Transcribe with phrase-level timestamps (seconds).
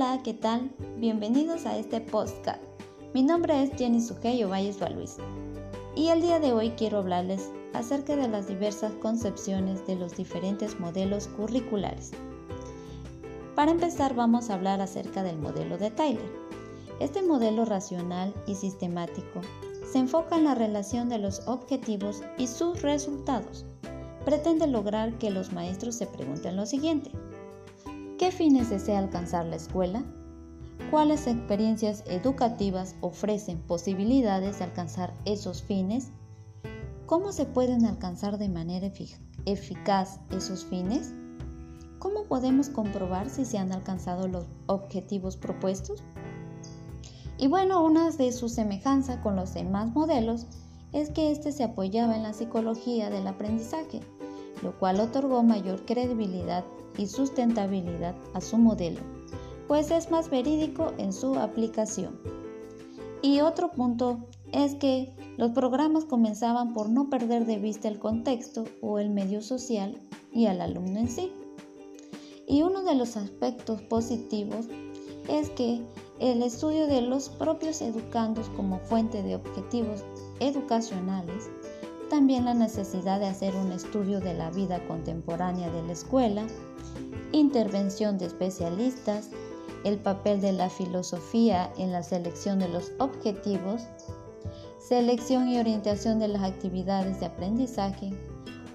[0.00, 0.70] Hola, ¿qué tal?
[0.98, 2.62] Bienvenidos a este podcast.
[3.14, 5.16] Mi nombre es Jenny Sujeyo Valles Baluis
[5.96, 10.78] y el día de hoy quiero hablarles acerca de las diversas concepciones de los diferentes
[10.78, 12.12] modelos curriculares.
[13.56, 16.30] Para empezar vamos a hablar acerca del modelo de Tyler.
[17.00, 19.40] Este modelo racional y sistemático
[19.84, 23.66] se enfoca en la relación de los objetivos y sus resultados.
[24.24, 27.10] Pretende lograr que los maestros se pregunten lo siguiente.
[28.28, 30.04] ¿Qué fines desea alcanzar la escuela?
[30.90, 36.10] ¿Cuáles experiencias educativas ofrecen posibilidades de alcanzar esos fines?
[37.06, 38.92] ¿Cómo se pueden alcanzar de manera
[39.46, 41.14] eficaz esos fines?
[41.98, 46.04] ¿Cómo podemos comprobar si se han alcanzado los objetivos propuestos?
[47.38, 50.46] Y bueno, una de sus semejanzas con los demás modelos
[50.92, 54.02] es que éste se apoyaba en la psicología del aprendizaje,
[54.62, 56.64] lo cual otorgó mayor credibilidad
[56.96, 59.00] y sustentabilidad a su modelo,
[59.66, 62.18] pues es más verídico en su aplicación.
[63.22, 68.64] Y otro punto es que los programas comenzaban por no perder de vista el contexto
[68.80, 69.96] o el medio social
[70.32, 71.32] y al alumno en sí.
[72.46, 74.66] Y uno de los aspectos positivos
[75.28, 75.82] es que
[76.18, 80.04] el estudio de los propios educandos como fuente de objetivos
[80.40, 81.50] educacionales,
[82.08, 86.46] también la necesidad de hacer un estudio de la vida contemporánea de la escuela,
[87.32, 89.30] intervención de especialistas,
[89.84, 93.82] el papel de la filosofía en la selección de los objetivos,
[94.78, 98.10] selección y orientación de las actividades de aprendizaje,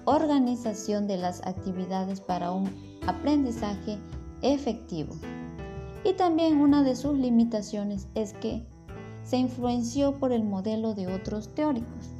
[0.04, 2.70] organización de las actividades para un
[3.06, 3.98] aprendizaje
[4.42, 5.14] efectivo.
[6.04, 8.64] Y también una de sus limitaciones es que
[9.24, 12.13] se influenció por el modelo de otros teóricos.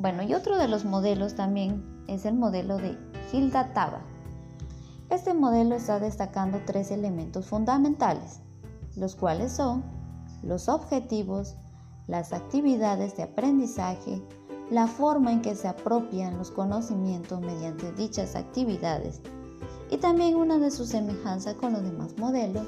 [0.00, 2.96] Bueno, y otro de los modelos también es el modelo de
[3.34, 4.00] Hilda Taba.
[5.10, 8.40] Este modelo está destacando tres elementos fundamentales,
[8.96, 9.84] los cuales son
[10.42, 11.56] los objetivos,
[12.06, 14.22] las actividades de aprendizaje
[14.70, 19.20] la forma en que se apropian los conocimientos mediante dichas actividades.
[19.90, 22.66] Y también una de sus semejanzas con los demás modelos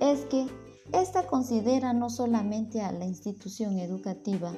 [0.00, 0.48] es que
[0.92, 4.52] ésta considera no solamente a la institución educativa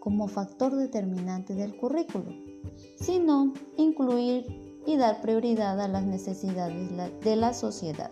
[0.00, 2.32] como factor determinante del currículo,
[2.96, 4.46] sino incluir
[4.86, 6.90] y dar prioridad a las necesidades
[7.22, 8.10] de la sociedad.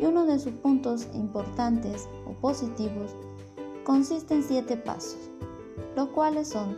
[0.00, 3.14] Y uno de sus puntos importantes o positivos
[3.84, 5.30] consiste en siete pasos,
[5.94, 6.76] los cuales son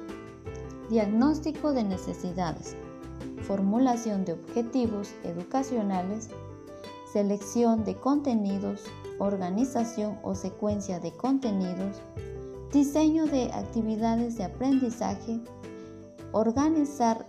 [0.91, 2.77] diagnóstico de necesidades,
[3.43, 6.29] formulación de objetivos educacionales,
[7.13, 8.83] selección de contenidos,
[9.19, 11.97] organización o secuencia de contenidos,
[12.77, 15.41] diseño de actividades de aprendizaje,
[16.33, 17.25] organizar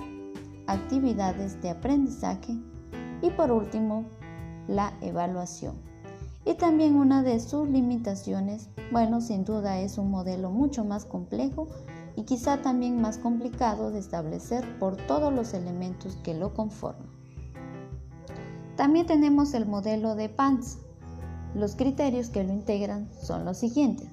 [0.67, 2.57] actividades de aprendizaje
[3.21, 4.03] y por último
[4.67, 5.75] la evaluación.
[6.43, 11.69] Y también una de sus limitaciones, bueno, sin duda es un modelo mucho más complejo
[12.17, 17.07] y quizá también más complicado de establecer por todos los elementos que lo conforman.
[18.75, 20.79] También tenemos el modelo de PANS.
[21.55, 24.09] Los criterios que lo integran son los siguientes.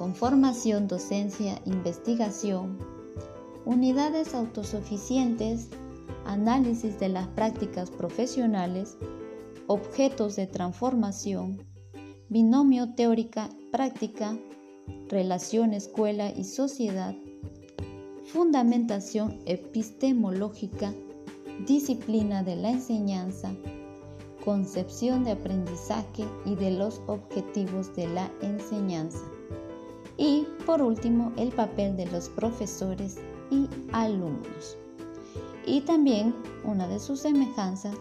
[0.00, 2.78] Conformación, docencia, investigación,
[3.66, 5.68] unidades autosuficientes,
[6.24, 8.96] análisis de las prácticas profesionales,
[9.66, 11.62] objetos de transformación,
[12.30, 14.38] binomio teórica-práctica,
[15.10, 17.14] relación escuela y sociedad,
[18.24, 20.94] fundamentación epistemológica,
[21.66, 23.52] disciplina de la enseñanza,
[24.46, 29.20] concepción de aprendizaje y de los objetivos de la enseñanza.
[30.20, 33.16] Y por último, el papel de los profesores
[33.50, 34.76] y alumnos.
[35.64, 37.94] Y también una de sus semejanzas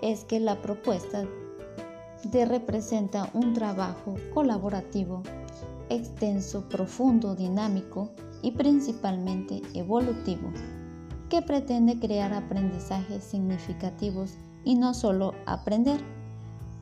[0.00, 1.26] es que la propuesta
[2.24, 5.22] de representa un trabajo colaborativo
[5.90, 10.50] extenso, profundo, dinámico y principalmente evolutivo,
[11.28, 16.00] que pretende crear aprendizajes significativos y no solo aprender.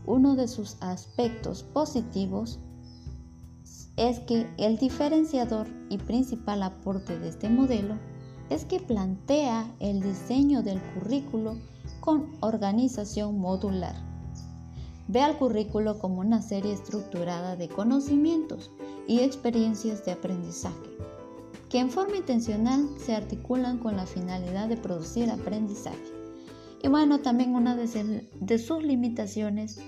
[0.06, 2.61] Uno de sus aspectos positivos
[3.96, 7.94] es que el diferenciador y principal aporte de este modelo
[8.50, 11.56] es que plantea el diseño del currículo
[12.00, 14.06] con organización modular
[15.08, 18.72] Ve al currículo como una serie estructurada de conocimientos
[19.06, 20.90] y experiencias de aprendizaje,
[21.69, 25.96] que en forma intencional se articulan con la finalidad de producir aprendizaje.
[26.82, 29.78] Y bueno, también una de sus limitaciones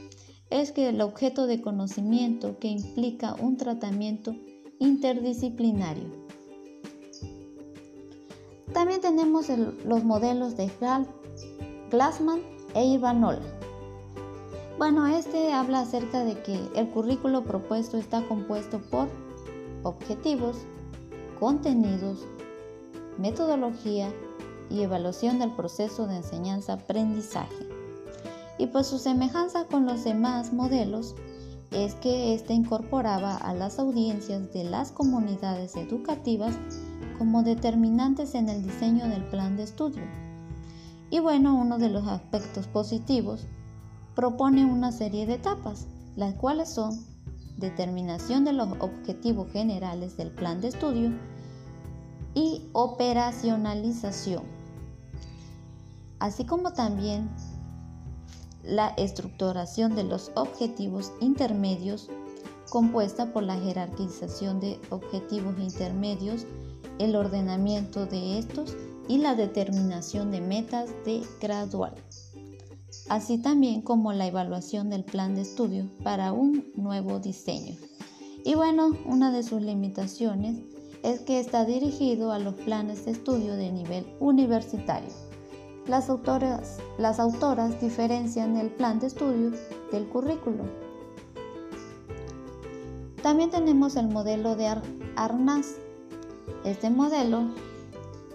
[0.51, 4.35] es que el objeto de conocimiento que implica un tratamiento
[4.79, 6.09] interdisciplinario.
[8.73, 10.71] También tenemos los modelos de
[11.91, 12.41] Glassman
[12.75, 13.43] e Ivanola
[14.77, 19.09] Bueno, este habla acerca de que el currículo propuesto está compuesto por
[19.83, 20.59] objetivos,
[21.41, 22.27] contenidos,
[23.17, 24.13] metodología
[24.71, 27.78] y evaluación del proceso de enseñanza-aprendizaje.
[28.59, 31.15] Y pues su semejanza con los demás modelos
[31.71, 36.55] es que éste incorporaba a las audiencias de las comunidades educativas
[37.19, 40.03] como determinantes en el diseño del plan de estudio.
[41.11, 43.47] Y bueno, uno de los aspectos positivos
[44.15, 46.99] propone una serie de etapas, las cuales son
[47.57, 51.13] determinación de los objetivos generales del plan de estudio
[52.35, 54.43] y operacionalización,
[56.21, 57.29] así como también
[58.69, 62.09] la estructuración de los objetivos intermedios
[62.69, 66.45] compuesta por la jerarquización de objetivos intermedios,
[66.99, 68.77] el ordenamiento de estos
[69.09, 71.95] y la determinación de metas de gradual,
[73.09, 77.75] así también como la evaluación del plan de estudio para un nuevo diseño.
[78.45, 80.59] Y bueno, una de sus limitaciones
[81.03, 85.28] es que está dirigido a los planes de estudio de nivel universitario.
[85.89, 89.53] Las autoras, las autoras diferencian el plan de estudio
[89.91, 90.65] del currículo.
[93.23, 94.69] También tenemos el modelo de
[95.17, 95.77] Arnaz.
[96.63, 97.55] Este modelo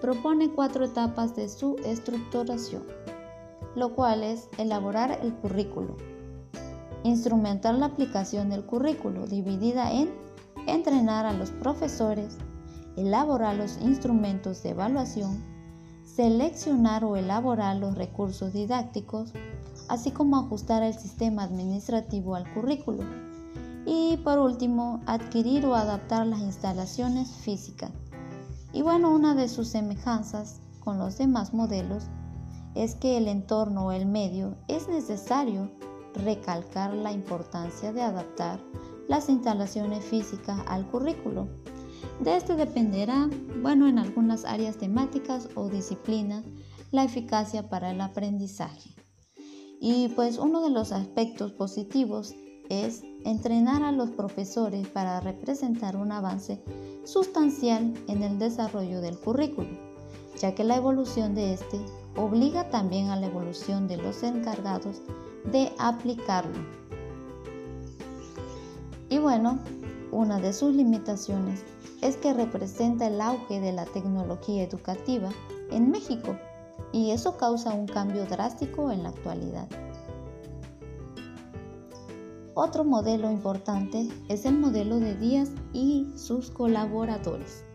[0.01, 2.81] propone cuatro etapas de su estructuración,
[3.75, 5.95] lo cual es elaborar el currículo,
[7.03, 10.11] instrumentar la aplicación del currículo, dividida en
[10.65, 12.35] entrenar a los profesores,
[12.97, 15.52] elaborar los instrumentos de evaluación,
[16.15, 19.33] seleccionar o elaborar los recursos didácticos,
[19.87, 23.03] así como ajustar el sistema administrativo al currículo.
[23.85, 27.91] Y por último, adquirir o adaptar las instalaciones físicas.
[28.71, 32.05] Y bueno, una de sus semejanzas con los demás modelos
[32.75, 35.71] es que el entorno o el medio es necesario
[36.13, 38.59] recalcar la importancia de adaptar
[39.07, 41.47] las instalaciones físicas al currículo
[42.19, 43.29] de este dependerá,
[43.61, 46.45] bueno, en algunas áreas temáticas o disciplinas,
[46.91, 48.91] la eficacia para el aprendizaje.
[49.79, 52.35] Y pues uno de los aspectos positivos
[52.69, 56.63] es entrenar a los profesores para representar un avance
[57.03, 59.69] sustancial en el desarrollo del currículo,
[60.39, 61.79] ya que la evolución de este
[62.15, 65.01] obliga también a la evolución de los encargados
[65.51, 66.59] de aplicarlo.
[69.09, 69.59] Y bueno,
[70.13, 71.63] una de sus limitaciones
[72.01, 75.29] es que representa el auge de la tecnología educativa
[75.71, 76.37] en México
[76.91, 79.67] y eso causa un cambio drástico en la actualidad.
[82.55, 87.65] Otro modelo importante es el modelo de Díaz y sus colaboradores.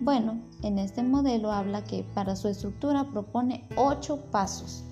[0.00, 4.84] Bueno, en este modelo habla que para su estructura propone ocho pasos.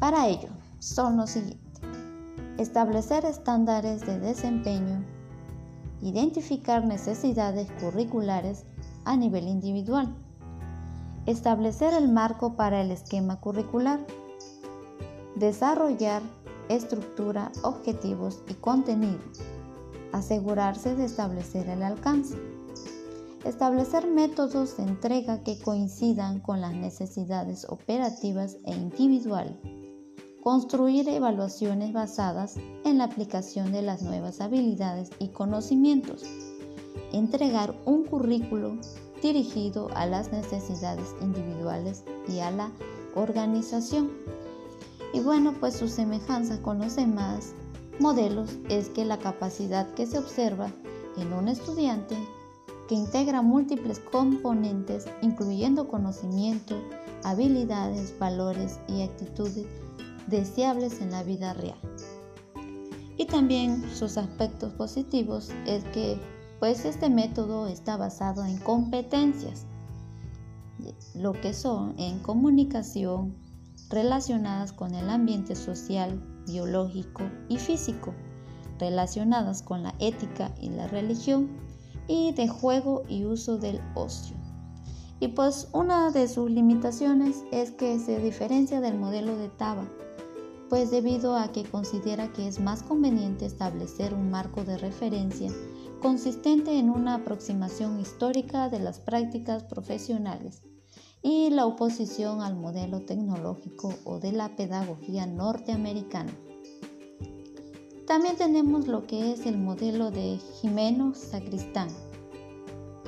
[0.00, 0.48] Para ello
[0.80, 1.58] son los siguientes.
[2.56, 5.04] Establecer estándares de desempeño,
[6.02, 8.64] identificar necesidades curriculares
[9.04, 10.14] a nivel individual,
[11.26, 14.00] establecer el marco para el esquema curricular,
[15.36, 16.22] desarrollar
[16.68, 19.18] estructura, objetivos y contenido,
[20.12, 22.36] asegurarse de establecer el alcance,
[23.44, 29.56] establecer métodos de entrega que coincidan con las necesidades operativas e individuales,
[30.48, 36.24] construir evaluaciones basadas en la aplicación de las nuevas habilidades y conocimientos,
[37.12, 38.78] entregar un currículo
[39.20, 42.72] dirigido a las necesidades individuales y a la
[43.14, 44.10] organización.
[45.12, 47.52] Y bueno, pues su semejanza con los demás
[48.00, 50.72] modelos es que la capacidad que se observa
[51.18, 52.16] en un estudiante
[52.88, 56.74] que integra múltiples componentes, incluyendo conocimiento,
[57.22, 59.66] habilidades, valores y actitudes,
[60.28, 61.78] deseables en la vida real.
[63.16, 66.20] Y también sus aspectos positivos es que
[66.60, 69.66] pues este método está basado en competencias,
[71.14, 73.34] lo que son en comunicación
[73.90, 78.14] relacionadas con el ambiente social, biológico y físico,
[78.78, 81.48] relacionadas con la ética y la religión
[82.06, 84.36] y de juego y uso del ocio.
[85.20, 89.88] Y pues una de sus limitaciones es que se diferencia del modelo de Taba,
[90.68, 95.50] pues debido a que considera que es más conveniente establecer un marco de referencia
[96.00, 100.62] consistente en una aproximación histórica de las prácticas profesionales
[101.22, 106.32] y la oposición al modelo tecnológico o de la pedagogía norteamericana.
[108.06, 111.88] También tenemos lo que es el modelo de Jimeno Sacristán.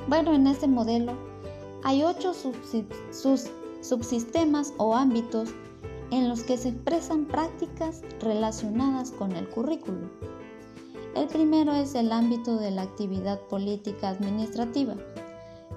[0.07, 1.13] Bueno, en este modelo
[1.83, 2.33] hay ocho
[3.81, 5.49] subsistemas o ámbitos
[6.11, 10.09] en los que se expresan prácticas relacionadas con el currículo.
[11.15, 14.95] El primero es el ámbito de la actividad política administrativa,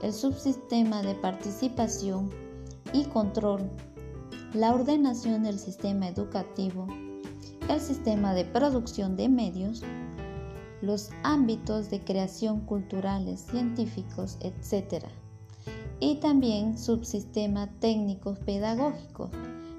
[0.02, 2.30] el subsistema de participación
[2.92, 3.70] y control,
[4.52, 6.86] la ordenación del sistema educativo,
[7.68, 9.82] el sistema de producción de medios,
[10.82, 15.06] los ámbitos de creación culturales, científicos, etc.
[15.98, 19.30] Y también subsistema técnicos pedagógicos,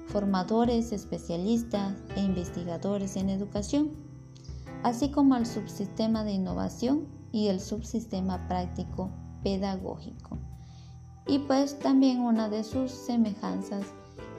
[0.06, 3.92] formadores, especialistas e investigadores en educación,
[4.82, 9.10] así como el subsistema de innovación y el subsistema práctico
[9.42, 10.38] pedagógico.
[11.26, 13.84] Y pues también una de sus semejanzas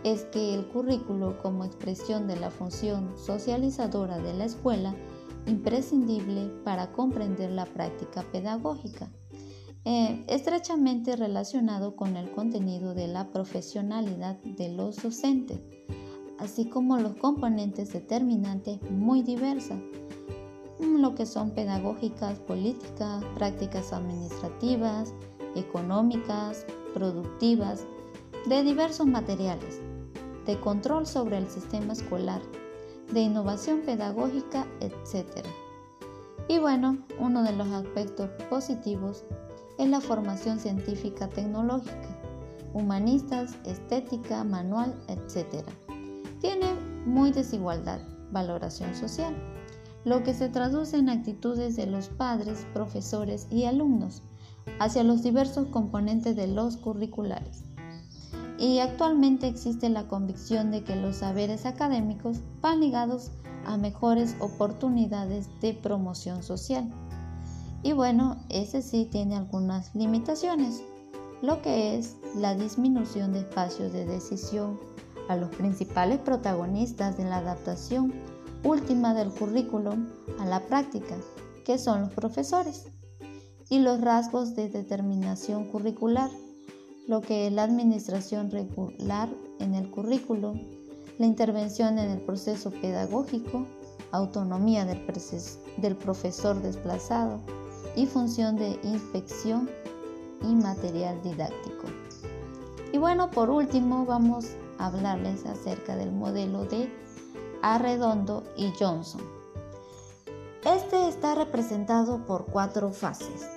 [0.03, 4.95] es que el currículo como expresión de la función socializadora de la escuela
[5.47, 9.09] imprescindible para comprender la práctica pedagógica,
[9.89, 15.61] eh, estrechamente relacionado con el contenido de la profesionalidad de los docentes,
[16.39, 19.79] así como los componentes determinantes muy diversas,
[20.81, 25.13] lo que son pedagógicas, políticas, prácticas administrativas,
[25.55, 27.85] económicas, productivas,
[28.45, 29.79] de diversos materiales,
[30.45, 32.41] de control sobre el sistema escolar,
[33.13, 35.45] de innovación pedagógica, etc.
[36.49, 39.23] Y bueno, uno de los aspectos positivos
[39.77, 42.19] es la formación científica tecnológica,
[42.73, 45.63] humanistas, estética, manual, etc.
[46.41, 46.73] Tiene
[47.05, 47.99] muy desigualdad,
[48.31, 49.35] valoración social,
[50.05, 54.23] lo que se traduce en actitudes de los padres, profesores y alumnos
[54.79, 57.63] hacia los diversos componentes de los curriculares
[58.59, 63.31] y actualmente existe la convicción de que los saberes académicos van ligados
[63.65, 66.89] a mejores oportunidades de promoción social.
[67.87, 70.83] Y bueno, ese sí tiene algunas limitaciones,
[71.41, 74.77] lo que es la disminución de espacios de decisión.
[75.29, 78.13] A los principales protagonistas de la adaptación
[78.65, 80.05] última del currículum
[80.37, 81.15] a la práctica,
[81.63, 82.91] que son los profesores,
[83.69, 86.29] y los rasgos de determinación curricular
[87.07, 89.29] lo que es la administración regular
[89.59, 90.55] en el currículo,
[91.19, 93.65] la intervención en el proceso pedagógico,
[94.11, 95.05] autonomía del,
[95.77, 97.39] del profesor desplazado
[97.97, 99.67] y función de inspección
[100.43, 101.87] y material didáctico.
[102.93, 104.45] Y bueno, por último vamos
[104.77, 106.93] a hablarles acerca del modelo de
[107.63, 109.21] Arredondo y Johnson.
[110.63, 113.49] Este está representado por cuatro fases.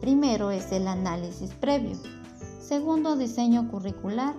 [0.00, 1.98] Primero es el análisis previo,
[2.58, 4.34] segundo diseño curricular,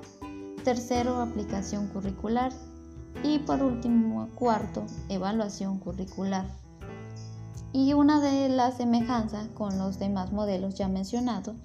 [0.64, 2.52] tercero aplicación curricular
[3.22, 6.63] y por último cuarto evaluación curricular.
[7.74, 11.56] Y una de las semejanzas con los demás modelos ya mencionados,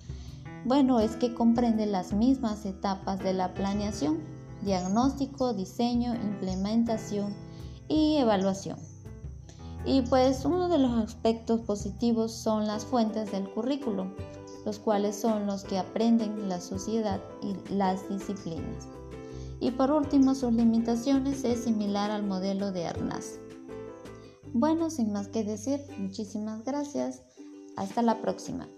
[0.64, 4.18] bueno, es que comprende las mismas etapas de la planeación,
[4.62, 7.34] diagnóstico, diseño, implementación
[7.88, 8.78] y evaluación.
[9.84, 14.10] Y pues uno de los aspectos positivos son las fuentes del currículo,
[14.64, 18.88] los cuales son los que aprenden la sociedad y las disciplinas.
[19.60, 23.38] Y por último, sus limitaciones es similar al modelo de Arnaz.
[24.52, 27.22] Bueno, sin más que decir, muchísimas gracias.
[27.76, 28.68] Hasta la próxima.